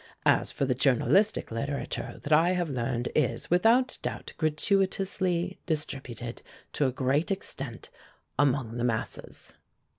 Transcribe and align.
As 0.25 0.51
for 0.51 0.65
the 0.65 0.73
journalistic 0.73 1.51
literature, 1.51 2.19
that 2.23 2.33
I 2.33 2.53
have 2.53 2.71
learned 2.71 3.09
is, 3.15 3.51
without 3.51 3.99
doubt, 4.01 4.33
gratuitously 4.39 5.59
distributed, 5.67 6.41
to 6.73 6.87
a 6.87 6.91
great 6.91 7.29
extent, 7.29 7.91
among 8.39 8.77
the 8.77 8.83
masses." 8.83 9.53